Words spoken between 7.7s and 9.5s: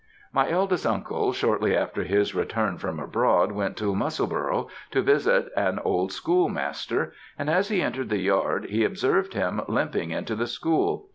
entered the yard he observed